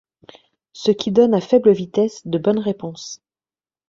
[0.73, 3.21] Ce qui donne à faible vitesse de bonne réponse.